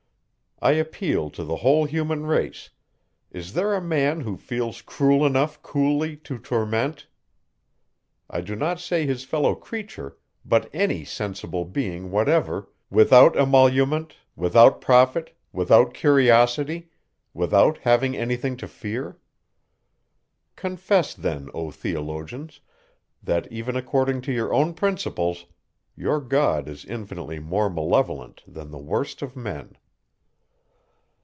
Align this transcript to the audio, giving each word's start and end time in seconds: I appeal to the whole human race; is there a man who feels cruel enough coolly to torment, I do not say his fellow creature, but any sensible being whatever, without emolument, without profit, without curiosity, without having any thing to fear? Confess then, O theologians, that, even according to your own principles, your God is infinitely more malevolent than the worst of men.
I 0.63 0.73
appeal 0.73 1.31
to 1.31 1.43
the 1.43 1.55
whole 1.55 1.85
human 1.85 2.27
race; 2.27 2.69
is 3.31 3.53
there 3.53 3.73
a 3.73 3.81
man 3.81 4.21
who 4.21 4.37
feels 4.37 4.83
cruel 4.83 5.25
enough 5.25 5.59
coolly 5.63 6.15
to 6.17 6.37
torment, 6.37 7.07
I 8.29 8.41
do 8.41 8.55
not 8.55 8.79
say 8.79 9.07
his 9.07 9.23
fellow 9.23 9.55
creature, 9.55 10.17
but 10.45 10.69
any 10.71 11.03
sensible 11.03 11.65
being 11.65 12.11
whatever, 12.11 12.69
without 12.91 13.35
emolument, 13.35 14.17
without 14.35 14.81
profit, 14.81 15.35
without 15.51 15.95
curiosity, 15.95 16.91
without 17.33 17.79
having 17.79 18.15
any 18.15 18.37
thing 18.37 18.55
to 18.57 18.67
fear? 18.67 19.17
Confess 20.55 21.15
then, 21.15 21.49
O 21.55 21.71
theologians, 21.71 22.59
that, 23.23 23.51
even 23.51 23.75
according 23.75 24.21
to 24.21 24.31
your 24.31 24.53
own 24.53 24.75
principles, 24.75 25.47
your 25.95 26.19
God 26.21 26.69
is 26.69 26.85
infinitely 26.85 27.39
more 27.39 27.67
malevolent 27.67 28.43
than 28.47 28.69
the 28.69 28.77
worst 28.77 29.23
of 29.23 29.35
men. 29.35 29.75